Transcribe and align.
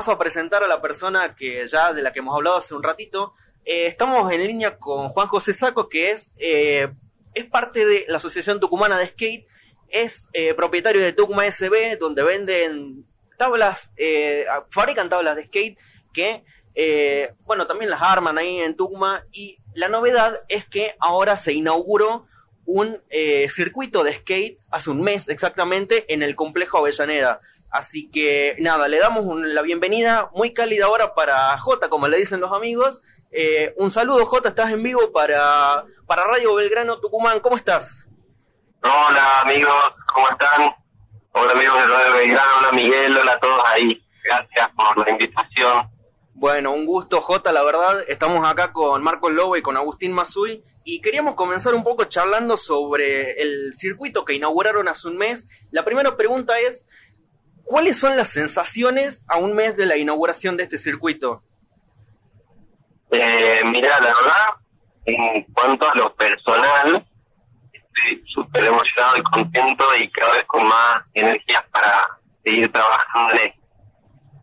paso 0.00 0.12
a 0.12 0.18
presentar 0.18 0.64
a 0.64 0.66
la 0.66 0.80
persona 0.80 1.34
que 1.34 1.66
ya 1.66 1.92
de 1.92 2.00
la 2.00 2.10
que 2.10 2.20
hemos 2.20 2.34
hablado 2.34 2.56
hace 2.56 2.74
un 2.74 2.82
ratito. 2.82 3.34
Eh, 3.66 3.84
estamos 3.84 4.32
en 4.32 4.46
línea 4.46 4.78
con 4.78 5.10
Juan 5.10 5.26
José 5.26 5.52
Saco, 5.52 5.90
que 5.90 6.10
es, 6.10 6.34
eh, 6.38 6.88
es 7.34 7.44
parte 7.44 7.84
de 7.84 8.06
la 8.08 8.16
Asociación 8.16 8.60
Tucumana 8.60 8.96
de 8.96 9.08
Skate, 9.08 9.46
es 9.88 10.30
eh, 10.32 10.54
propietario 10.54 11.02
de 11.02 11.12
Tucuma 11.12 11.44
SB, 11.44 11.98
donde 11.98 12.22
venden 12.22 13.04
tablas, 13.36 13.92
fabrican 14.70 15.10
tablas 15.10 15.36
de 15.36 15.44
skate 15.44 15.78
que, 16.14 16.44
bueno, 17.44 17.66
también 17.66 17.90
las 17.90 18.00
arman 18.00 18.38
ahí 18.38 18.60
en 18.60 18.76
Tucumán. 18.76 19.22
Y 19.32 19.58
la 19.74 19.90
novedad 19.90 20.40
es 20.48 20.66
que 20.66 20.96
ahora 20.98 21.36
se 21.36 21.52
inauguró 21.52 22.26
un 22.64 23.02
circuito 23.50 24.02
de 24.02 24.14
skate 24.14 24.58
hace 24.70 24.88
un 24.88 25.02
mes 25.02 25.28
exactamente 25.28 26.10
en 26.14 26.22
el 26.22 26.36
complejo 26.36 26.78
Avellaneda. 26.78 27.40
Así 27.70 28.10
que 28.10 28.56
nada, 28.58 28.88
le 28.88 28.98
damos 28.98 29.24
la 29.40 29.62
bienvenida 29.62 30.28
muy 30.34 30.52
cálida 30.52 30.86
ahora 30.86 31.14
para 31.14 31.56
J, 31.58 31.88
como 31.88 32.08
le 32.08 32.18
dicen 32.18 32.40
los 32.40 32.52
amigos. 32.52 33.00
Eh, 33.30 33.74
un 33.76 33.92
saludo, 33.92 34.26
J, 34.26 34.48
estás 34.48 34.72
en 34.72 34.82
vivo 34.82 35.12
para, 35.12 35.84
para 36.06 36.24
Radio 36.24 36.56
Belgrano 36.56 36.98
Tucumán. 36.98 37.38
¿Cómo 37.38 37.56
estás? 37.56 38.08
Hola 38.82 39.42
amigos, 39.42 39.74
¿cómo 40.12 40.28
están? 40.30 40.74
Hola 41.32 41.52
amigos 41.52 41.76
de 41.76 41.86
Radio 41.86 42.14
Belgrano, 42.14 42.50
hola 42.58 42.72
Miguel, 42.72 43.16
hola 43.16 43.32
a 43.32 43.38
todos 43.40 43.62
ahí. 43.66 44.04
Gracias 44.24 44.70
por 44.76 45.06
la 45.06 45.10
invitación. 45.12 45.90
Bueno, 46.34 46.72
un 46.72 46.86
gusto, 46.86 47.20
J, 47.20 47.52
la 47.52 47.62
verdad. 47.62 48.02
Estamos 48.08 48.48
acá 48.48 48.72
con 48.72 49.02
Marcos 49.02 49.30
Lobo 49.30 49.56
y 49.56 49.62
con 49.62 49.76
Agustín 49.76 50.12
Mazui. 50.12 50.64
Y 50.84 51.02
queríamos 51.02 51.34
comenzar 51.34 51.74
un 51.74 51.84
poco 51.84 52.04
charlando 52.04 52.56
sobre 52.56 53.42
el 53.42 53.74
circuito 53.74 54.24
que 54.24 54.32
inauguraron 54.32 54.88
hace 54.88 55.08
un 55.08 55.18
mes. 55.18 55.48
La 55.70 55.84
primera 55.84 56.16
pregunta 56.16 56.58
es, 56.58 56.88
¿Cuáles 57.70 58.00
son 58.00 58.16
las 58.16 58.30
sensaciones 58.30 59.24
a 59.28 59.38
un 59.38 59.54
mes 59.54 59.76
de 59.76 59.86
la 59.86 59.96
inauguración 59.96 60.56
de 60.56 60.64
este 60.64 60.76
circuito? 60.76 61.44
Eh, 63.12 63.60
mira, 63.64 63.90
la 64.00 64.06
verdad, 64.06 64.46
en 65.04 65.44
cuanto 65.52 65.88
a 65.88 65.94
lo 65.94 66.12
personal, 66.16 67.06
estoy 67.72 68.24
súper 68.26 68.64
emocionado 68.64 69.18
y 69.18 69.22
contento 69.22 69.84
y 70.00 70.10
cada 70.10 70.32
vez 70.32 70.44
con 70.48 70.66
más 70.66 71.04
energías 71.14 71.62
para 71.70 72.08
seguir 72.44 72.72
trabajando. 72.72 73.40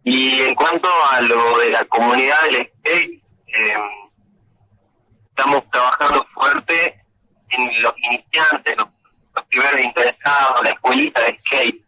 Y 0.06 0.44
en 0.44 0.56
cuanto 0.56 0.88
a 1.12 1.20
lo 1.20 1.58
de 1.58 1.72
la 1.72 1.84
comunidad 1.84 2.42
del 2.44 2.72
skate, 2.80 3.24
em, 3.48 4.10
estamos 5.32 5.70
trabajando 5.70 6.26
fuerte 6.34 7.04
en 7.50 7.82
los 7.82 7.94
iniciantes, 8.10 8.74
los, 8.78 8.88
primeros 9.50 9.82
interesados, 9.82 10.64
la 10.64 10.70
escuelita 10.70 11.22
de 11.24 11.38
skate. 11.40 11.87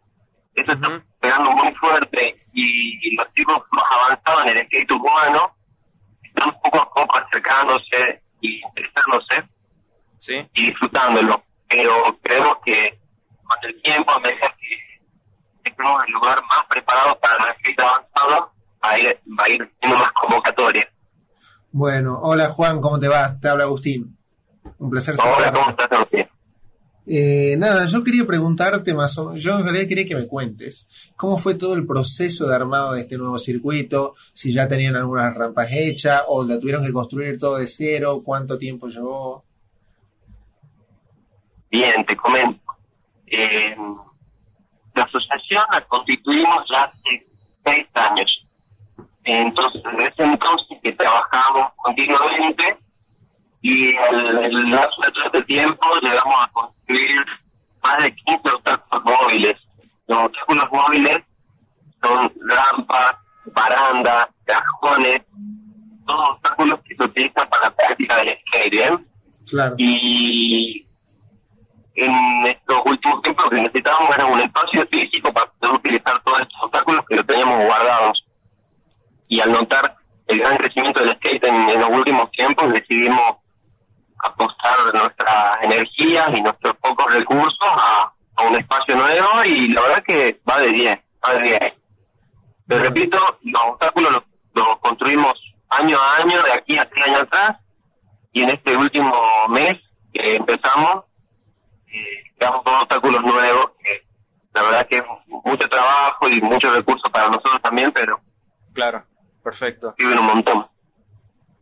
Eso 0.54 0.72
está 0.72 1.04
pegando 1.20 1.50
muy 1.52 1.72
fuerte 1.74 2.34
y, 2.54 3.16
los 3.16 3.32
chicos 3.34 3.62
más 3.72 3.84
avanzados 3.90 4.42
en 4.46 4.58
el 4.58 4.66
skate 4.66 4.92
humano 4.92 5.56
están 6.22 6.52
poco 6.62 6.80
a 6.80 6.94
poco 6.94 7.18
acercándose 7.18 8.22
y 8.40 8.60
interesándose 8.60 9.48
y 10.54 10.66
disfrutándolo. 10.66 11.42
Pero 11.68 12.18
creemos 12.22 12.56
que 12.64 12.98
con 13.44 13.58
el 13.62 13.82
tiempo, 13.82 14.12
a 14.12 14.20
medida 14.20 14.54
que 14.58 15.70
estemos 15.70 16.02
en 16.02 16.08
el 16.08 16.12
lugar 16.14 16.38
más 16.42 16.66
preparado 16.68 17.18
para 17.20 17.44
el 17.44 17.56
skate 17.58 17.80
avanzado, 17.80 18.52
va 18.84 18.90
a 18.90 18.98
ir, 18.98 19.20
va 19.38 19.44
a 19.44 19.48
ir 19.48 19.72
teniendo 19.80 20.04
más 20.04 20.12
convocatoria. 20.12 20.88
Bueno, 21.72 22.18
hola 22.20 22.48
Juan, 22.48 22.80
¿cómo 22.80 22.98
te 22.98 23.08
va? 23.08 23.38
Te 23.40 23.48
habla 23.48 23.64
Agustín. 23.64 24.16
Un 24.78 24.90
placer 24.90 25.14
Hola, 25.18 25.52
¿cómo 25.52 25.70
estás, 25.70 25.92
Agustín? 25.92 26.28
Eh, 27.12 27.56
nada, 27.58 27.86
yo 27.86 28.04
quería 28.04 28.24
preguntarte 28.24 28.94
más 28.94 29.18
o 29.18 29.24
menos, 29.24 29.42
yo 29.42 29.58
en 29.58 29.64
realidad 29.64 29.88
quería 29.88 30.06
que 30.06 30.14
me 30.14 30.28
cuentes 30.28 31.10
cómo 31.16 31.38
fue 31.38 31.56
todo 31.56 31.74
el 31.74 31.84
proceso 31.84 32.46
de 32.46 32.54
armado 32.54 32.92
de 32.92 33.00
este 33.00 33.18
nuevo 33.18 33.36
circuito, 33.36 34.14
si 34.32 34.52
ya 34.52 34.68
tenían 34.68 34.94
algunas 34.94 35.34
rampas 35.34 35.72
hechas 35.72 36.22
o 36.28 36.44
la 36.44 36.60
tuvieron 36.60 36.84
que 36.84 36.92
construir 36.92 37.36
todo 37.36 37.58
de 37.58 37.66
cero, 37.66 38.22
cuánto 38.24 38.56
tiempo 38.56 38.86
llevó. 38.86 39.44
Bien, 41.68 42.06
te 42.06 42.14
comento. 42.14 42.60
Eh, 43.26 43.74
la 44.94 45.02
asociación 45.02 45.64
la 45.72 45.80
constituimos 45.88 46.64
ya 46.72 46.84
hace 46.84 47.26
seis 47.64 47.86
años. 47.94 48.46
Entonces, 49.24 49.82
desde 49.82 50.12
ese 50.12 50.22
entonces 50.32 50.78
que 50.80 50.92
trabajamos 50.92 51.72
continuamente 51.74 52.78
y 53.62 53.88
en 53.90 54.44
el 54.44 54.70
lapso 54.70 55.00
de 55.02 55.12
todo 55.12 55.24
este 55.26 55.42
tiempo 55.42 55.86
llegamos 56.02 56.34
a 56.40 56.48
construir 56.48 57.24
más 57.82 58.02
de 58.02 58.14
15 58.14 58.40
obstáculos 58.54 59.04
móviles. 59.04 59.54
Los 60.06 60.18
obstáculos 60.18 60.64
móviles 60.72 61.18
son 62.02 62.32
rampas, 62.48 63.14
barandas, 63.52 64.28
cajones, 64.44 65.20
todos 66.06 66.30
obstáculos 66.30 66.80
que 66.86 66.96
se 66.96 67.04
utilizan 67.04 67.48
para 67.48 67.64
la 67.64 67.70
práctica 67.74 68.16
del 68.16 68.38
skate. 68.48 69.06
Claro. 69.50 69.74
Y 69.78 70.86
en 71.96 72.46
estos 72.46 72.80
últimos 72.86 73.20
tiempos 73.22 73.44
lo 73.44 73.50
que 73.50 73.62
necesitábamos 73.62 74.14
era 74.14 74.26
un 74.26 74.40
espacio 74.40 74.86
físico 74.90 75.32
para 75.32 75.50
poder 75.52 75.74
utilizar 75.74 76.22
todos 76.22 76.40
estos 76.40 76.62
obstáculos 76.62 77.04
que 77.08 77.16
lo 77.16 77.24
teníamos 77.24 77.64
guardados. 77.66 78.24
Y 79.28 79.40
al 79.40 79.52
notar 79.52 79.96
el 80.26 80.38
gran 80.38 80.56
crecimiento 80.56 81.00
del 81.00 81.14
skate 81.16 81.44
en 81.44 81.80
los 81.80 81.90
últimos 81.90 82.30
tiempos, 82.30 82.72
decidimos 82.72 83.39
apostar 84.22 84.94
nuestras 84.94 85.62
energías 85.62 86.28
y 86.34 86.42
nuestros 86.42 86.74
pocos 86.76 87.12
recursos 87.12 87.58
a, 87.62 88.12
un 88.48 88.56
espacio 88.56 88.96
nuevo 88.96 89.44
y 89.44 89.68
la 89.68 89.82
verdad 89.82 90.02
que 90.02 90.40
va 90.48 90.58
de 90.60 90.72
bien, 90.72 91.02
va 91.28 91.34
de 91.34 91.42
bien. 91.42 91.74
Te 92.66 92.78
repito, 92.78 93.18
los 93.42 93.62
obstáculos 93.64 94.22
los, 94.54 94.78
construimos 94.78 95.34
año 95.68 95.98
a 95.98 96.22
año, 96.22 96.42
de 96.42 96.52
aquí 96.52 96.78
a 96.78 96.88
tres 96.88 97.06
años 97.06 97.20
atrás, 97.20 97.58
y 98.32 98.42
en 98.42 98.48
este 98.48 98.74
último 98.76 99.12
mes 99.50 99.74
que 100.14 100.36
empezamos, 100.36 101.04
eh, 101.88 102.32
creamos 102.38 102.64
dos 102.64 102.82
obstáculos 102.82 103.22
nuevos, 103.22 103.72
que 103.82 104.06
la 104.54 104.62
verdad 104.62 104.86
que 104.88 104.96
es 104.96 105.04
mucho 105.28 105.68
trabajo 105.68 106.28
y 106.28 106.40
mucho 106.40 106.72
recursos 106.72 107.10
para 107.10 107.26
nosotros 107.26 107.60
también, 107.62 107.92
pero... 107.92 108.20
Claro, 108.72 109.04
perfecto. 109.42 109.94
Sirven 109.98 110.18
un 110.18 110.26
montón. 110.26 110.69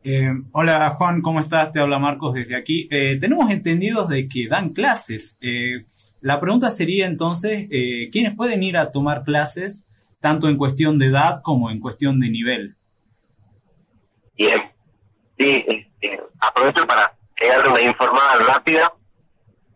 Eh, 0.04 0.30
hola 0.52 0.90
Juan, 0.90 1.20
¿cómo 1.20 1.40
estás? 1.40 1.72
Te 1.72 1.80
habla 1.80 1.98
Marcos 1.98 2.34
desde 2.34 2.56
aquí. 2.56 2.88
Eh, 2.90 3.18
tenemos 3.18 3.50
entendidos 3.50 4.08
de 4.08 4.28
que 4.28 4.46
dan 4.48 4.70
clases. 4.70 5.36
Eh, 5.42 5.84
la 6.20 6.40
pregunta 6.40 6.70
sería 6.70 7.06
entonces, 7.06 7.68
¿quiénes 8.10 8.34
pueden 8.36 8.62
ir 8.62 8.76
a 8.76 8.90
tomar 8.90 9.22
clases 9.22 10.16
tanto 10.20 10.48
en 10.48 10.56
cuestión 10.56 10.98
de 10.98 11.06
edad 11.06 11.42
como 11.42 11.70
en 11.70 11.78
cuestión 11.78 12.18
de 12.18 12.28
nivel? 12.28 12.74
Bien, 14.36 14.60
sí, 15.38 15.64
este, 15.66 16.20
aprovecho 16.40 16.86
para 16.86 17.16
darle 17.40 17.68
una 17.68 17.80
informada 17.82 18.34
rápida. 18.38 18.92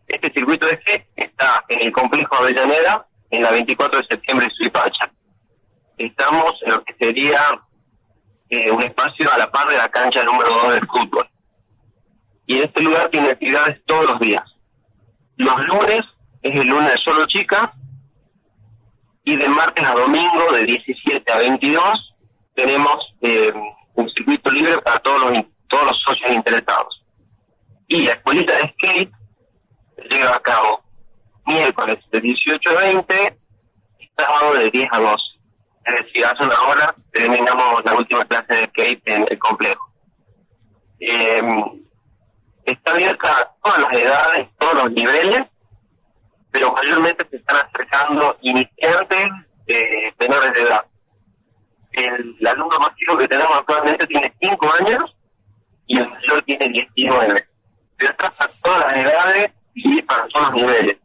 Este 0.08 0.32
circuito 0.32 0.68
G 0.68 1.06
está 1.14 1.64
en 1.68 1.82
el 1.82 1.92
complejo 1.92 2.34
Avellaneda, 2.36 3.06
en 3.30 3.42
la 3.42 3.52
24 3.52 4.00
de 4.00 4.06
septiembre 4.08 4.46
de 4.46 4.54
Suipacha. 4.54 5.12
Estamos 5.96 6.54
en 6.62 6.72
lo 6.72 6.84
que 6.84 6.94
sería 6.98 7.38
eh, 8.52 8.70
un 8.70 8.82
espacio 8.82 9.32
a 9.32 9.38
la 9.38 9.50
par 9.50 9.66
de 9.66 9.78
la 9.78 9.88
cancha 9.88 10.22
número 10.24 10.50
2 10.50 10.72
del 10.74 10.86
fútbol. 10.86 11.26
Y 12.46 12.58
este 12.58 12.82
lugar 12.82 13.08
tiene 13.08 13.30
actividades 13.30 13.80
todos 13.86 14.10
los 14.10 14.20
días. 14.20 14.42
Los 15.36 15.58
lunes 15.68 16.02
es 16.42 16.60
el 16.60 16.68
lunes 16.68 16.92
de 16.92 16.98
solo 16.98 17.24
chicas 17.26 17.70
y 19.24 19.36
de 19.36 19.48
martes 19.48 19.82
a 19.86 19.94
domingo 19.94 20.52
de 20.52 20.64
17 20.64 21.32
a 21.32 21.38
22 21.38 22.14
tenemos 22.54 22.98
eh, 23.22 23.54
un 23.94 24.10
circuito 24.10 24.50
libre 24.50 24.76
para 24.82 24.98
todos 24.98 25.30
los 25.30 25.44
todos 25.68 25.86
los 25.86 26.02
socios 26.06 26.32
interesados. 26.32 27.02
Y 27.88 28.02
la 28.02 28.12
escuelita 28.12 28.54
de 28.54 28.74
skate 28.74 29.12
se 29.96 30.14
lleva 30.14 30.36
a 30.36 30.40
cabo 30.40 30.82
miércoles 31.46 31.96
de 32.10 32.20
18 32.20 32.68
a 32.68 32.82
20 32.82 33.36
y 33.98 34.10
sábado 34.14 34.54
de 34.54 34.70
10 34.70 34.88
a 34.92 34.98
12 34.98 35.31
es 35.84 36.04
decir, 36.04 36.24
hace 36.24 36.44
una 36.44 36.60
hora 36.62 36.94
terminamos 37.10 37.82
la 37.84 37.94
última 37.94 38.24
clase 38.24 38.54
de 38.54 38.64
skate 38.66 39.02
en 39.08 39.26
el 39.28 39.38
complejo. 39.38 39.92
Eh, 41.00 41.42
está 42.64 42.92
abierta 42.92 43.28
a 43.30 43.52
todas 43.62 43.80
las 43.80 43.92
edades, 43.92 44.48
todos 44.58 44.74
los 44.74 44.92
niveles, 44.92 45.42
pero 46.50 46.72
mayormente 46.72 47.26
se 47.30 47.36
están 47.36 47.56
acercando 47.66 48.36
iniciantes 48.42 49.26
eh, 49.66 50.12
menores 50.20 50.52
de 50.52 50.60
edad. 50.60 50.84
El, 51.92 52.36
alumno 52.46 52.78
más 52.78 52.94
chico 52.96 53.18
que 53.18 53.28
tenemos 53.28 53.54
actualmente 53.54 54.06
tiene 54.06 54.32
5 54.40 54.72
años 54.80 55.16
y 55.86 55.98
el 55.98 56.08
mayor 56.08 56.42
tiene 56.42 56.68
19. 56.68 57.48
Pero 57.96 58.10
está 58.10 58.26
a 58.26 58.48
todas 58.62 58.86
las 58.86 58.96
edades 58.96 59.50
y 59.74 60.02
para 60.02 60.28
todos 60.28 60.50
los 60.50 60.62
niveles. 60.62 60.96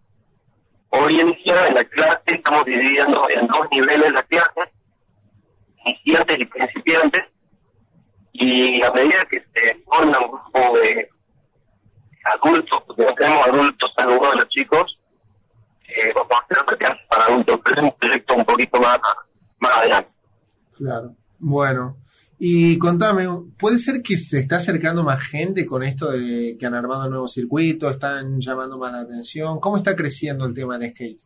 Hoy 0.89 1.19
en 1.19 1.31
día 1.31 1.67
en 1.67 1.75
la 1.75 1.83
clase 1.83 2.21
estamos 2.25 2.65
dividiendo 2.65 3.27
en 3.29 3.47
dos 3.47 3.67
niveles 3.71 4.11
la 4.13 4.23
clase, 4.23 4.71
iniciantes 5.85 6.39
y 6.39 6.45
principiantes, 6.45 7.23
y 8.33 8.83
a 8.83 8.91
medida 8.91 9.25
que 9.29 9.43
se 9.53 9.75
forma 9.85 10.19
un 10.19 10.31
grupo 10.31 10.79
de 10.79 11.09
adultos, 12.35 12.83
porque 12.85 13.03
no 13.03 13.13
tenemos 13.15 13.47
adultos 13.47 13.93
algunos 13.97 14.31
de 14.31 14.37
los 14.37 14.49
chicos, 14.49 14.99
eh, 15.87 16.13
vamos 16.13 16.31
a 16.31 16.43
hacer 16.43 16.77
clase 16.77 17.01
para 17.09 17.23
adultos, 17.25 17.59
pero 17.63 17.81
es 17.81 17.83
un 17.83 17.97
proyecto 17.97 18.35
un 18.35 18.45
poquito 18.45 18.79
más, 18.79 18.99
más 19.59 19.77
adelante. 19.77 20.11
Claro. 20.77 21.15
Bueno. 21.39 21.97
Y 22.39 22.77
contame, 22.77 23.27
¿puede 23.57 23.79
ser 23.79 24.03
que 24.03 24.15
se 24.15 24.39
está 24.39 24.57
acercando 24.57 25.03
más 25.03 25.19
gente 25.21 25.65
con 25.65 25.81
esto 25.81 26.11
de 26.11 26.55
que 26.59 26.65
han 26.67 26.75
armado 26.75 27.05
un 27.05 27.11
nuevo 27.11 27.27
circuito, 27.27 27.89
están 27.89 28.39
llamando 28.39 28.77
más 28.77 28.91
la 28.91 28.99
atención? 28.99 29.59
¿Cómo 29.59 29.77
está 29.77 29.95
creciendo 29.95 30.45
el 30.45 30.53
tema 30.53 30.75
en 30.75 30.89
skate? 30.89 31.19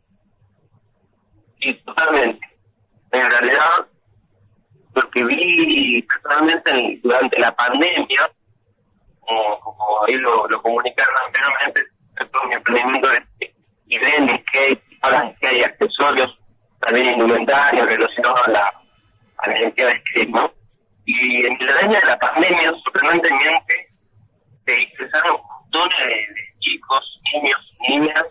Sí, 1.60 1.74
totalmente. 1.86 2.40
En 3.12 3.30
realidad, 3.30 3.88
lo 4.96 5.10
que 5.10 5.26
vi 5.26 6.02
personalmente 6.04 7.00
durante 7.04 7.40
la 7.40 7.54
pandemia, 7.58 8.32
como, 9.20 10.06
ahí 10.08 10.16
lo, 10.16 10.48
comunicaron 10.62 11.14
anteriormente, 11.28 11.82
todo 12.32 12.48
mi 12.48 12.56
emprendimiento 12.56 13.10
de 13.10 13.32
y 13.88 13.98
de 13.98 14.44
skate, 14.48 14.82
ahora 15.02 15.36
que 15.42 15.48
hay 15.48 15.62
accesorios, 15.64 16.40
también 16.80 17.08
indumentarios 17.08 17.86
relacionados 17.86 18.48
a 18.48 18.52
la, 18.52 18.74
a 19.40 19.50
de 19.50 19.70
skate, 19.70 20.30
¿no? 20.30 20.61
Y 21.14 21.46
en 21.46 21.62
el 21.62 21.78
año 21.78 22.00
de 22.00 22.06
la 22.06 22.18
pandemia, 22.18 22.72
sorprendentemente, 22.86 23.88
se 24.66 24.76
expresaron 24.76 25.42
montones 25.44 25.98
de, 26.08 26.60
chicos, 26.60 27.20
niños, 27.34 27.74
niñas, 27.90 28.26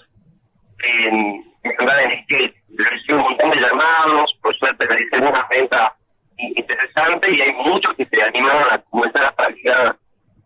en, 0.83 1.45
en 1.63 2.25
skate. 2.25 2.55
Recibí 2.71 3.15
un 3.15 3.23
montón 3.23 3.51
de 3.51 3.61
llamados, 3.61 4.35
por 4.41 4.57
suerte 4.57 4.87
realicé 4.87 5.21
una 5.21 5.47
venta 5.51 5.95
interesante 6.39 7.31
y 7.31 7.41
hay 7.43 7.53
muchos 7.53 7.93
que 7.95 8.07
se 8.07 8.23
animaron 8.23 8.73
a 8.73 8.79
comenzar 8.79 9.25
a 9.25 9.37
practicar 9.37 9.99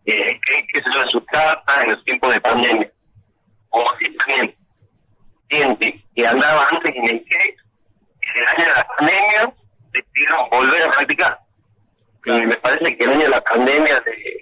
eh, 0.05 0.39
que 0.73 0.81
se 0.81 0.89
lo 0.89 1.03
en 1.03 1.09
sus 1.09 1.25
casas 1.27 1.83
en 1.83 1.91
los 1.91 2.03
tiempos 2.03 2.33
de 2.33 2.41
pandemia. 2.41 2.91
Como 3.69 3.89
así 3.91 4.13
también, 4.17 4.55
gente 5.49 6.03
que 6.13 6.27
andaba 6.27 6.67
antes 6.69 6.93
en 6.93 7.03
el 7.05 7.25
skate, 7.25 7.57
en 8.21 8.43
el 8.43 8.47
año 8.49 8.65
de 8.65 8.73
la 8.75 8.87
pandemia 8.97 9.53
decidieron 9.93 10.49
volver 10.49 10.83
a 10.83 10.91
practicar 10.91 11.44
y 12.25 12.47
me 12.47 12.55
parece 12.57 12.97
que 12.97 13.05
el 13.05 13.11
año 13.11 13.21
de 13.21 13.29
la 13.29 13.41
pandemia 13.41 13.99
de, 14.01 14.41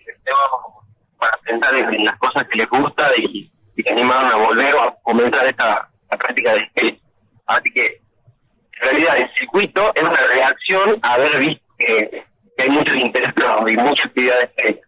para 1.20 1.38
pensar 1.38 1.76
en, 1.76 2.06
las 2.06 2.18
cosas 2.18 2.44
que 2.46 2.58
les 2.58 2.70
gusta 2.70 3.10
y, 3.18 3.52
y 3.76 3.84
que 3.84 3.92
animaron 3.92 4.32
a 4.32 4.36
volver 4.36 4.76
a 4.78 4.96
comenzar 5.04 5.46
esta 5.46 5.90
práctica 6.18 6.54
de 6.54 6.68
skate. 6.70 7.02
Así 7.46 7.72
que, 7.74 7.86
en 7.86 8.90
realidad, 8.90 9.18
el 9.18 9.30
circuito 9.38 9.92
es 9.96 10.04
una 10.04 10.22
reacción 10.34 11.00
a 11.02 11.14
haber 11.14 11.38
visto 11.40 11.64
que, 11.78 12.26
hay 12.56 12.70
mucho 12.70 12.94
interés 12.94 13.30
y 13.68 13.78
mucha 13.78 14.08
actividad 14.08 14.40
de 14.40 14.48
skate. 14.48 14.82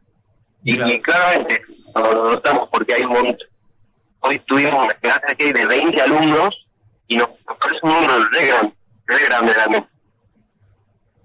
Y, 0.64 1.00
claramente 1.02 1.62
lo 1.96 2.32
notamos 2.32 2.70
porque 2.72 2.94
hay 2.94 3.04
un 3.04 3.12
montón. 3.12 3.48
Hoy 4.20 4.40
tuvimos 4.40 4.86
una 4.86 4.94
clase 4.96 5.36
de 5.38 5.54
de 5.54 5.66
20 5.66 6.02
alumnos 6.02 6.68
y 7.08 7.18
nos, 7.18 7.30
parece 7.46 7.80
un 7.84 7.90
número 7.90 8.14
re 8.32 8.48
grande, 8.48 8.74
re 9.06 9.26
grande 9.26 9.54
realmente. 9.54 9.90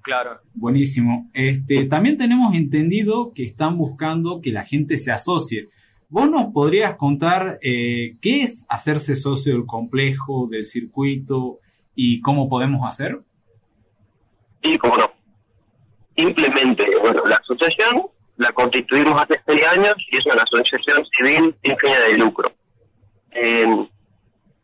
Claro. 0.02 0.40
Buenísimo. 0.54 1.30
Este, 1.34 1.84
también 1.86 2.16
tenemos 2.16 2.54
entendido 2.54 3.32
que 3.34 3.44
están 3.44 3.76
buscando 3.76 4.40
que 4.40 4.50
la 4.50 4.64
gente 4.64 4.96
se 4.96 5.12
asocie. 5.12 5.68
¿Vos 6.08 6.28
nos 6.28 6.52
podrías 6.52 6.96
contar 6.96 7.58
eh, 7.62 8.14
qué 8.20 8.42
es 8.42 8.66
hacerse 8.68 9.14
socio 9.14 9.54
del 9.54 9.66
complejo, 9.66 10.48
del 10.50 10.64
circuito 10.64 11.58
y 11.94 12.20
cómo 12.20 12.48
podemos 12.48 12.86
hacer? 12.86 13.20
Sí, 14.62 14.76
cómo 14.78 14.96
no. 14.96 15.12
Simplemente, 16.16 16.84
bueno, 17.00 17.24
la 17.26 17.36
asociación 17.36 18.06
la 18.36 18.50
constituimos 18.52 19.20
hace 19.22 19.40
seis 19.46 19.62
años 19.68 19.94
y 20.10 20.16
es 20.16 20.26
una 20.26 20.42
asociación 20.42 21.06
civil 21.16 21.54
sin 21.62 21.78
fin 21.78 21.90
de 22.08 22.18
lucro. 22.18 22.50
Eh, 23.32 23.66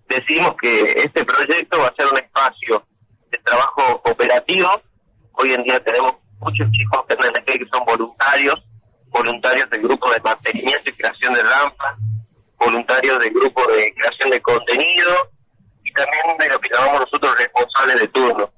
decidimos 0.09 0.56
que 0.61 0.93
este 0.97 1.25
proyecto 1.25 1.79
va 1.79 1.88
a 1.88 1.94
ser 1.97 2.06
un 2.11 2.19
espacio 2.19 2.87
de 3.31 3.38
trabajo 3.38 4.00
cooperativo 4.03 4.69
Hoy 5.38 5.53
en 5.53 5.62
día 5.65 5.79
tenemos 5.81 6.15
muchos 6.41 6.71
chicos 6.73 7.05
que 7.09 7.59
que 7.59 7.67
son 7.71 7.85
voluntarios, 7.85 8.55
voluntarios 9.09 9.69
del 9.69 9.83
grupo 9.83 10.11
de 10.11 10.21
mantenimiento 10.21 10.88
y 10.88 10.93
creación 10.94 11.35
de 11.35 11.43
rampas, 11.43 11.94
voluntarios 12.59 13.19
del 13.21 13.35
grupo 13.35 13.67
de 13.67 13.93
creación 13.94 14.31
de 14.31 14.41
contenido 14.41 15.31
y 15.85 15.93
también 15.93 16.38
de 16.38 16.49
lo 16.49 16.59
que 16.59 16.71
llamamos 16.73 17.00
nosotros 17.00 17.38
responsables 17.38 18.00
de 18.00 18.09
turno. 18.09 18.50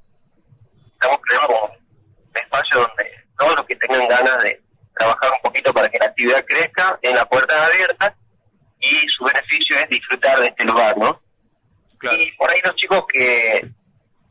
Estamos 0.92 1.18
creando 1.22 1.64
un 1.64 2.36
espacio 2.36 2.80
donde 2.80 3.26
todos 3.36 3.56
los 3.56 3.66
que 3.66 3.76
tengan 3.76 4.08
ganas 4.08 4.42
de 4.44 4.62
trabajar 4.96 5.32
un 5.36 5.42
poquito 5.42 5.74
para 5.74 5.88
que 5.88 5.98
la 5.98 6.06
actividad 6.06 6.44
crezca 6.46 6.96
en 7.02 7.16
la 7.16 7.24
puerta 7.24 7.66
abierta 7.66 8.16
y 8.78 9.08
su 9.08 9.24
beneficio 9.24 9.76
es 9.78 9.88
disfrutar 9.88 10.38
de 10.38 10.46
este 10.46 10.64
lugar, 10.64 10.96
¿no? 10.96 11.20
Y 12.02 12.32
por 12.36 12.48
ahí 12.48 12.60
los 12.62 12.76
chicos 12.76 13.04
que 13.12 13.68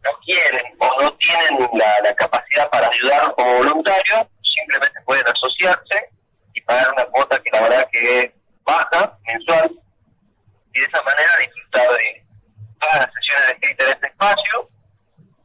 no 0.08 0.20
quieren 0.26 0.66
o 0.80 1.02
no 1.02 1.14
tienen 1.18 1.70
la, 1.74 2.16
capacidad 2.16 2.70
para 2.70 2.88
ayudar 2.88 3.34
como 3.36 3.58
voluntario, 3.58 4.30
simplemente 4.42 5.00
pueden 5.06 5.26
asociarse 5.28 6.10
y 6.54 6.62
pagar 6.62 6.92
una 6.94 7.06
cuota 7.06 7.40
que 7.44 7.52
la 7.52 7.62
verdad 7.62 7.90
que 7.92 8.20
es 8.22 8.32
baja, 8.64 9.18
mensual, 9.26 9.72
y 10.74 10.80
de 10.80 10.86
esa 10.86 11.02
manera 11.04 11.30
disfrutar 11.40 11.90
de 11.90 12.26
todas 12.80 12.98
las 12.98 13.14
sesiones 13.14 13.48
de 13.48 13.56
skate 13.56 13.82
en 13.82 13.90
este 13.90 14.08
espacio. 14.08 14.70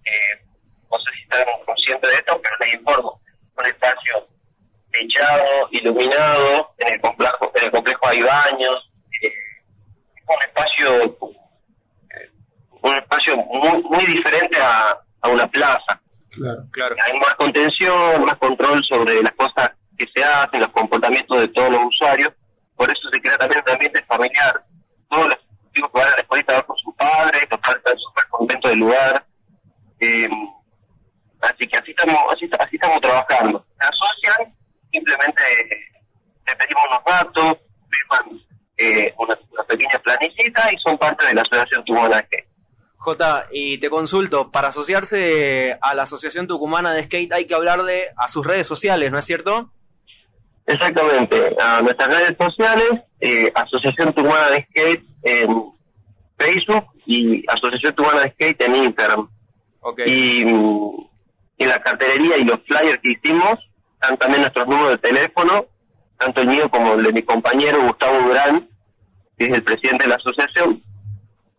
Eh, 0.04 0.44
no 0.90 0.98
sé 0.98 1.10
si 1.14 1.22
están 1.22 1.64
conscientes 1.66 2.10
de 2.10 2.16
esto, 2.16 2.40
pero 2.42 2.56
les 2.60 2.74
informo. 2.74 3.20
Un 3.56 3.66
espacio 3.66 4.28
techado, 4.90 5.68
iluminado, 5.70 6.74
en 6.78 6.94
el 6.94 7.00
complejo, 7.00 7.52
en 7.54 7.64
el 7.64 7.70
complejo 7.70 8.08
hay 8.08 8.22
baños, 8.22 8.90
eh, 9.22 9.32
un 10.26 10.42
espacio 10.42 11.18
un 12.82 12.94
espacio 12.94 13.36
muy, 13.62 13.82
muy 13.82 14.06
diferente 14.06 14.58
a, 14.60 14.98
una 15.28 15.46
plaza. 15.46 16.00
Claro, 16.30 16.62
claro. 16.72 16.96
Hay 17.06 17.18
más 17.20 17.34
contención, 17.34 18.24
más 18.24 18.34
control 18.36 18.82
sobre 18.84 19.22
las 19.22 19.32
cosas 19.32 19.70
que 19.96 20.04
se 20.12 20.24
hacen, 20.24 20.60
los 20.60 20.70
comportamientos 20.70 21.40
de 21.40 21.48
todos 21.48 21.70
los 21.70 21.84
usuarios. 21.86 22.32
Por 22.74 22.90
eso 22.90 23.08
se 23.12 23.20
crea 23.20 23.38
también 23.38 23.62
un 23.64 23.72
ambiente 23.72 24.04
familiar. 24.04 24.64
Todos 25.08 25.28
los 25.28 25.36
chicos 25.72 25.90
que 25.92 26.00
van 26.00 26.08
a 26.08 26.16
la 26.16 26.22
escuela 26.22 26.62
con 26.62 26.76
su 26.76 26.92
padre, 26.96 27.46
los 27.48 27.60
padres 27.60 27.82
están 27.84 27.98
súper 27.98 28.28
contentos 28.28 28.70
del 28.70 28.80
lugar. 28.80 29.26
Eh, 30.00 30.28
así 31.42 31.68
que 31.68 31.78
así 31.78 31.90
estamos, 31.92 32.20
así, 32.34 32.50
así 32.58 32.76
estamos 32.76 33.00
trabajando. 33.00 33.64
Se 33.80 33.86
asocian, 33.86 34.56
simplemente 34.90 35.42
le 36.48 36.56
pedimos 36.56 36.82
unos 36.90 37.04
datos, 37.04 37.58
firman 37.88 38.42
eh, 38.78 39.14
una, 39.18 39.36
pequeña 39.68 39.98
planicita 40.02 40.72
y 40.72 40.76
son 40.78 40.98
parte 40.98 41.26
de 41.26 41.34
la 41.34 41.42
Asociación 41.42 41.84
Tumona 41.84 42.22
que 42.22 42.44
J, 42.96 43.46
y 43.72 43.78
te 43.78 43.88
consulto, 43.88 44.50
para 44.50 44.68
asociarse 44.68 45.78
a 45.80 45.94
la 45.94 46.02
Asociación 46.02 46.46
Tucumana 46.46 46.92
de 46.92 47.04
Skate 47.04 47.32
hay 47.32 47.46
que 47.46 47.54
hablarle 47.54 48.10
a 48.18 48.28
sus 48.28 48.46
redes 48.46 48.66
sociales, 48.66 49.10
¿no 49.10 49.18
es 49.18 49.24
cierto? 49.24 49.72
Exactamente, 50.66 51.56
a 51.58 51.80
nuestras 51.80 52.08
redes 52.14 52.36
sociales, 52.38 53.00
eh, 53.18 53.50
Asociación 53.54 54.12
Tucumana 54.12 54.50
de 54.50 54.66
Skate 54.70 55.04
en 55.22 55.72
Facebook 56.36 56.84
y 57.06 57.42
Asociación 57.48 57.94
Tucumana 57.94 58.20
de 58.24 58.30
Skate 58.32 58.62
en 58.62 58.76
Instagram. 58.76 59.30
Y 60.06 60.40
en 60.42 61.68
la 61.68 61.82
cartelería 61.82 62.36
y 62.36 62.44
los 62.44 62.60
flyers 62.66 62.98
que 63.02 63.12
hicimos, 63.12 63.58
están 63.94 64.18
también 64.18 64.42
nuestros 64.42 64.66
números 64.66 64.90
de 64.90 64.98
teléfono, 64.98 65.66
tanto 66.18 66.42
el 66.42 66.48
mío 66.48 66.70
como 66.70 66.92
el 66.92 67.04
de 67.04 67.12
mi 67.14 67.22
compañero 67.22 67.80
Gustavo 67.86 68.18
Durán, 68.28 68.68
que 69.38 69.46
es 69.46 69.50
el 69.50 69.64
presidente 69.64 70.04
de 70.04 70.10
la 70.10 70.16
asociación, 70.16 70.82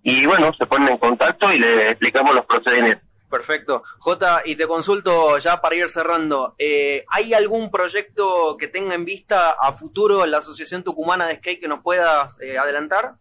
y 0.04 0.26
bueno, 0.26 0.52
se 0.58 0.66
ponen 0.66 0.90
en 0.90 0.98
contacto 0.98 1.52
y 1.52 1.60
le 1.60 1.90
explicamos 1.90 2.36
los 2.36 2.46
procedimientos. 2.46 3.08
Perfecto. 3.30 3.82
Jota, 3.98 4.44
y 4.46 4.56
te 4.56 4.68
consulto 4.68 5.40
ya 5.40 5.60
para 5.60 5.76
ir 5.76 5.90
cerrando, 5.90 6.54
eh, 6.60 7.04
¿hay 7.10 7.34
algún 7.34 7.72
proyecto 7.72 8.58
que 8.58 8.68
tenga 8.68 8.94
en 8.94 9.06
vista 9.06 9.56
a 9.60 9.72
futuro 9.72 10.26
la 10.28 10.38
Asociación 10.38 10.84
Tucumana 10.84 11.26
de 11.26 11.38
Skate 11.38 11.62
que 11.62 11.68
nos 11.68 11.82
puedas 11.82 12.40
eh, 12.42 12.60
adelantar? 12.60 13.16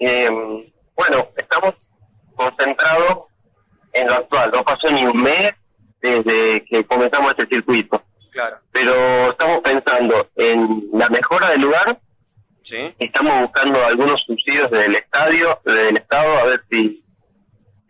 Eh, 0.00 0.28
bueno, 0.96 1.28
estamos 1.36 1.74
concentrados 2.34 3.26
en 3.92 4.08
lo 4.08 4.14
actual, 4.14 4.50
no 4.52 4.64
pasó 4.64 4.90
ni 4.92 5.04
un 5.04 5.22
mes 5.22 5.52
desde 6.00 6.64
que 6.64 6.84
comenzamos 6.84 7.30
este 7.36 7.54
circuito. 7.54 8.02
Claro. 8.32 8.58
Pero 8.72 9.30
estamos 9.30 9.60
pensando 9.60 10.30
en 10.34 10.88
la 10.92 11.08
mejora 11.10 11.50
del 11.50 11.60
lugar 11.60 12.00
Estamos 12.98 13.42
buscando 13.42 13.84
algunos 13.84 14.22
subsidios 14.22 14.70
del 14.70 14.94
estadio, 14.94 15.60
del 15.64 15.96
Estado, 15.98 16.38
a 16.38 16.44
ver 16.44 16.64
si, 16.70 17.02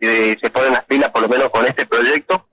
se 0.01 0.49
ponen 0.49 0.73
las 0.73 0.83
pilas 0.83 1.09
por 1.11 1.21
lo 1.21 1.29
menos 1.29 1.49
con 1.49 1.65
este 1.65 1.85
proyecto. 1.85 2.49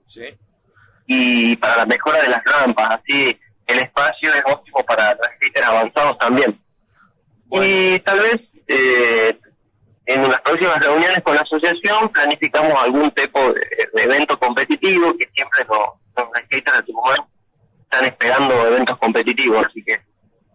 Y 1.05 1.57
para 1.57 1.77
la 1.77 1.85
mejora 1.85 2.21
de 2.21 2.29
las 2.29 2.41
rampas, 2.45 3.01
así 3.01 3.37
el 3.67 3.79
espacio 3.79 4.33
es 4.33 4.43
óptimo 4.45 4.85
para 4.85 5.17
transitores 5.17 5.67
avanzados 5.69 6.17
también. 6.17 6.61
Y 7.51 7.99
tal 7.99 8.19
vez 8.21 8.35
eh, 8.67 9.37
en 10.05 10.21
las 10.23 10.39
próximas 10.41 10.79
reuniones 10.79 11.21
con 11.23 11.35
la 11.35 11.41
asociación 11.41 12.09
planificamos 12.09 12.81
algún 12.81 13.11
tipo 13.11 13.39
de, 13.51 13.61
evento 14.01 14.39
competitivo 14.39 15.13
que 15.17 15.29
siempre 15.35 15.65
los, 15.67 15.89
los 16.15 16.27
skaters 16.45 16.77
de 16.77 16.83
Tucumán 16.83 17.19
están 17.83 18.05
esperando 18.05 18.67
eventos 18.67 18.97
competitivos, 18.97 19.65
así 19.65 19.83
que 19.83 20.01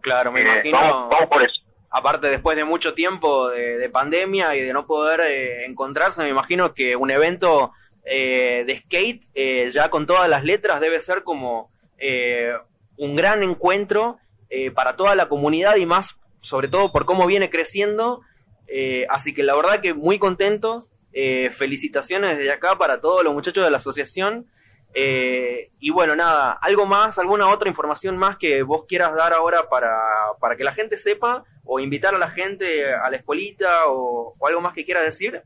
Claro, 0.01 0.31
me 0.31 0.41
eh, 0.41 0.43
imagino. 0.43 1.09
Vamos, 1.09 1.27
por 1.31 1.43
eso. 1.43 1.61
Aparte, 1.91 2.27
después 2.27 2.55
de 2.55 2.65
mucho 2.65 2.93
tiempo 2.93 3.49
de, 3.49 3.89
pandemia 3.89 4.55
y 4.55 4.61
de 4.61 4.73
no 4.73 4.85
poder 4.85 5.21
eh, 5.21 5.65
encontrarse, 5.65 6.21
me 6.21 6.29
imagino 6.29 6.73
que 6.73 6.95
un 6.95 7.09
evento 7.09 7.71
eh, 8.05 8.63
de 8.65 8.77
skate, 8.77 9.25
eh, 9.33 9.69
ya 9.71 9.89
con 9.89 10.05
todas 10.05 10.29
las 10.29 10.43
letras, 10.43 10.81
debe 10.81 10.99
ser 10.99 11.23
como 11.23 11.69
eh, 11.97 12.53
un 12.97 13.15
gran 13.15 13.41
encuentro 13.43 14.17
eh, 14.49 14.71
para 14.71 14.95
toda 14.95 15.15
la 15.15 15.29
comunidad 15.29 15.75
y 15.75 15.85
más, 15.85 16.15
sobre 16.41 16.67
todo 16.67 16.91
por 16.91 17.05
cómo 17.05 17.27
viene 17.27 17.49
creciendo. 17.49 18.21
Eh, 18.67 19.05
así 19.09 19.33
que 19.33 19.43
la 19.43 19.55
verdad 19.55 19.81
que 19.81 19.93
muy 19.93 20.19
contentos. 20.19 20.91
Eh, 21.11 21.49
felicitaciones 21.49 22.37
desde 22.37 22.51
acá 22.51 22.77
para 22.77 23.01
todos 23.01 23.23
los 23.23 23.33
muchachos 23.33 23.65
de 23.65 23.71
la 23.71 23.77
asociación. 23.77 24.45
Eh, 24.93 25.69
y 25.79 25.91
bueno, 25.91 26.15
nada, 26.15 26.53
algo 26.53 26.85
más, 26.85 27.19
alguna 27.19 27.47
otra 27.47 27.69
información 27.69 28.17
más 28.17 28.37
que 28.37 28.63
vos 28.63 28.85
quieras 28.87 29.13
dar 29.13 29.33
ahora 29.33 29.69
para, 29.69 29.95
para 30.39 30.55
que 30.55 30.63
la 30.63 30.71
gente 30.71 30.97
sepa 30.97 31.43
o 31.63 31.79
invitar 31.79 32.15
a 32.15 32.17
la 32.17 32.27
gente 32.27 32.91
a 32.91 33.09
la 33.09 33.17
escuelita 33.17 33.87
o, 33.87 34.33
o 34.37 34.47
algo 34.47 34.61
más 34.61 34.73
que 34.73 34.83
quieras 34.83 35.03
decir. 35.03 35.43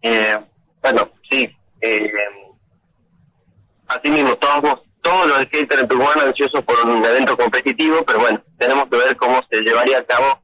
Eh, 0.00 0.38
bueno, 0.80 1.10
sí. 1.30 1.48
Eh, 1.80 2.12
así 3.88 4.10
mismo, 4.10 4.36
todos, 4.36 4.80
todos 5.02 5.26
los 5.26 5.42
skaters 5.42 5.82
en 5.82 5.88
Tucumán 5.88 6.20
ansiosos 6.20 6.64
por 6.64 6.78
un 6.86 7.04
evento 7.04 7.36
competitivo, 7.36 8.02
pero 8.04 8.20
bueno, 8.20 8.42
tenemos 8.58 8.88
que 8.88 8.96
ver 8.96 9.16
cómo 9.16 9.42
se 9.50 9.60
llevaría 9.60 9.98
a 9.98 10.04
cabo 10.04 10.40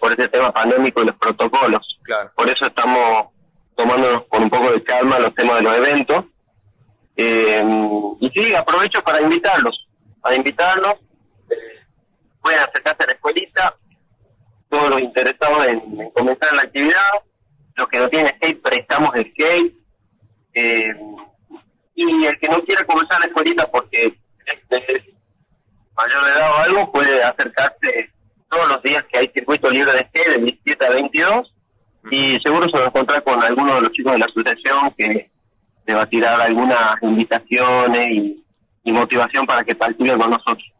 por 0.00 0.12
ese 0.12 0.28
tema 0.28 0.52
pandémico 0.52 1.02
y 1.02 1.06
los 1.06 1.16
protocolos. 1.16 1.86
Claro. 2.02 2.32
Por 2.34 2.48
eso 2.48 2.66
estamos 2.66 3.28
tomándonos 3.76 4.24
con 4.26 4.42
un 4.42 4.50
poco 4.50 4.72
de 4.72 4.82
calma 4.82 5.20
los 5.20 5.34
temas 5.34 5.56
de 5.56 5.62
los 5.62 5.76
eventos. 5.76 6.24
Eh, 7.24 7.64
y 8.20 8.30
sí, 8.34 8.54
aprovecho 8.54 9.02
para 9.02 9.20
invitarlos, 9.20 9.88
para 10.20 10.34
invitarlos. 10.34 10.94
Pueden 12.40 12.58
acercarse 12.58 13.04
a 13.04 13.06
la 13.06 13.12
escuelita, 13.12 13.76
todos 14.68 14.90
los 14.90 15.00
interesados 15.00 15.66
en, 15.66 16.00
en 16.00 16.10
comenzar 16.10 16.52
la 16.54 16.62
actividad, 16.62 17.12
los 17.76 17.86
que 17.88 17.98
no 17.98 18.08
tienen 18.08 18.34
skate, 18.36 18.60
prestamos 18.60 19.10
el 19.14 19.30
skate. 19.30 19.74
Eh, 20.54 20.94
y 21.94 22.24
el 22.24 22.38
que 22.38 22.48
no 22.48 22.62
quiera 22.64 22.84
comenzar 22.84 23.20
la 23.20 23.26
escuelita 23.26 23.70
porque 23.70 24.06
es, 24.06 24.12
es 24.70 25.02
mayor 25.94 26.24
de 26.24 26.30
edad 26.30 26.50
o 26.50 26.56
algo, 26.56 26.92
puede 26.92 27.22
acercarse 27.22 28.10
todos 28.50 28.68
los 28.68 28.82
días 28.82 29.04
que 29.10 29.18
hay 29.18 29.30
circuito 29.32 29.70
libre 29.70 29.92
de 29.92 30.00
skate, 30.08 30.36
de 30.36 30.38
17 30.38 30.86
a 30.86 30.90
22, 30.90 31.54
y 32.10 32.38
seguro 32.44 32.68
se 32.68 32.78
va 32.78 32.84
a 32.84 32.88
encontrar 32.88 33.22
con 33.22 33.42
alguno 33.42 33.76
de 33.76 33.80
los 33.82 33.92
chicos 33.92 34.12
de 34.12 34.18
la 34.18 34.26
asociación 34.26 34.92
que 34.98 35.30
le 35.86 35.94
va 35.94 36.02
a 36.02 36.08
tirar 36.22 36.40
algunas 36.40 36.94
invitaciones 37.02 38.08
y, 38.10 38.44
y 38.84 38.92
motivación 38.92 39.44
para 39.44 39.64
que 39.64 39.74
participen 39.74 40.20
con 40.20 40.30
nosotros. 40.30 40.72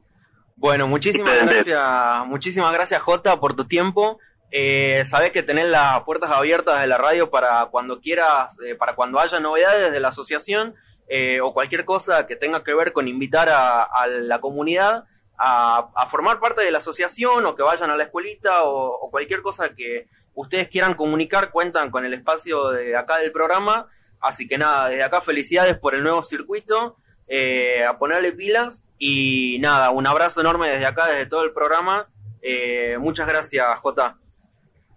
Bueno, 0.56 0.86
muchísimas 0.86 1.30
Excelente. 1.30 1.70
gracias, 1.70 2.26
muchísimas 2.26 2.72
gracias 2.72 3.02
Jota 3.02 3.40
por 3.40 3.56
tu 3.56 3.66
tiempo. 3.66 4.20
Eh, 4.52 5.02
sabés 5.04 5.32
que 5.32 5.42
tenés 5.42 5.66
las 5.66 6.02
puertas 6.02 6.30
abiertas 6.30 6.80
de 6.80 6.86
la 6.86 6.98
radio 6.98 7.30
para 7.30 7.66
cuando 7.72 8.00
quieras, 8.00 8.58
eh, 8.60 8.76
para 8.76 8.94
cuando 8.94 9.18
haya 9.18 9.40
novedades 9.40 9.90
de 9.90 9.98
la 9.98 10.08
asociación 10.08 10.74
eh, 11.08 11.40
o 11.40 11.52
cualquier 11.52 11.84
cosa 11.84 12.26
que 12.26 12.36
tenga 12.36 12.62
que 12.62 12.74
ver 12.74 12.92
con 12.92 13.08
invitar 13.08 13.48
a, 13.48 13.82
a 13.82 14.06
la 14.06 14.38
comunidad 14.38 15.04
a, 15.38 15.88
a 15.96 16.06
formar 16.06 16.38
parte 16.38 16.62
de 16.62 16.70
la 16.70 16.78
asociación 16.78 17.44
o 17.46 17.56
que 17.56 17.62
vayan 17.64 17.90
a 17.90 17.96
la 17.96 18.04
escuelita 18.04 18.62
o, 18.62 18.98
o 19.00 19.10
cualquier 19.10 19.42
cosa 19.42 19.70
que 19.74 20.06
ustedes 20.34 20.68
quieran 20.68 20.94
comunicar, 20.94 21.50
cuentan 21.50 21.90
con 21.90 22.04
el 22.04 22.14
espacio 22.14 22.68
de 22.68 22.96
acá 22.96 23.18
del 23.18 23.32
programa. 23.32 23.88
Así 24.22 24.46
que 24.46 24.56
nada, 24.56 24.88
desde 24.88 25.02
acá 25.02 25.20
felicidades 25.20 25.76
por 25.78 25.94
el 25.94 26.02
nuevo 26.02 26.22
circuito, 26.22 26.96
eh, 27.28 27.84
a 27.84 27.98
ponerle 27.98 28.32
pilas 28.32 28.84
y 28.98 29.58
nada, 29.58 29.90
un 29.90 30.06
abrazo 30.06 30.40
enorme 30.40 30.70
desde 30.70 30.86
acá, 30.86 31.08
desde 31.08 31.26
todo 31.26 31.42
el 31.42 31.52
programa. 31.52 32.08
Eh, 32.40 32.96
muchas 32.98 33.26
gracias, 33.26 33.66
Jota. 33.80 34.16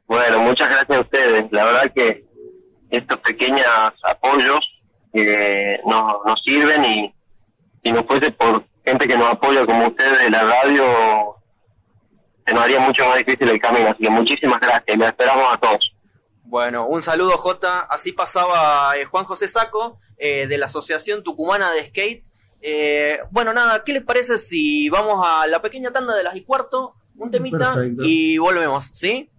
Bueno, 0.07 0.39
muchas 0.39 0.69
gracias 0.69 0.97
a 0.97 1.01
ustedes. 1.01 1.45
La 1.51 1.65
verdad 1.65 1.91
que 1.95 2.25
estos 2.89 3.17
pequeños 3.19 3.65
apoyos 4.03 4.59
eh, 5.13 5.79
nos, 5.85 6.41
sirven 6.43 6.85
y 6.85 7.13
si 7.83 7.91
no 7.91 8.03
fuese 8.03 8.31
por 8.31 8.63
gente 8.85 9.07
que 9.07 9.17
nos 9.17 9.31
apoya 9.31 9.65
como 9.65 9.87
ustedes 9.87 10.19
de 10.19 10.29
la 10.29 10.43
radio, 10.43 10.83
se 12.45 12.53
nos 12.53 12.63
haría 12.63 12.79
mucho 12.79 13.07
más 13.07 13.17
difícil 13.17 13.49
el 13.49 13.59
camino. 13.59 13.89
Así 13.89 14.03
que 14.03 14.09
muchísimas 14.09 14.59
gracias. 14.59 14.97
Les 14.97 15.07
esperamos 15.07 15.53
a 15.53 15.57
todos. 15.57 15.94
Bueno, 16.45 16.87
un 16.87 17.01
saludo, 17.01 17.37
Jota. 17.37 17.81
Así 17.81 18.11
pasaba 18.11 18.95
eh, 18.97 19.05
Juan 19.05 19.25
José 19.25 19.47
Saco, 19.47 19.99
eh, 20.17 20.47
de 20.47 20.57
la 20.57 20.67
Asociación 20.67 21.23
Tucumana 21.23 21.71
de 21.71 21.85
Skate. 21.87 22.23
Eh, 22.61 23.19
bueno, 23.31 23.53
nada, 23.53 23.83
¿qué 23.83 23.93
les 23.93 24.03
parece 24.03 24.37
si 24.37 24.89
vamos 24.89 25.21
a 25.25 25.47
la 25.47 25.61
pequeña 25.61 25.91
tanda 25.91 26.15
de 26.15 26.23
las 26.23 26.35
y 26.35 26.43
cuarto? 26.43 26.95
Un 27.17 27.31
temita 27.31 27.73
Perfecto. 27.73 28.03
y 28.03 28.37
volvemos, 28.37 28.91
¿sí? 28.93 29.29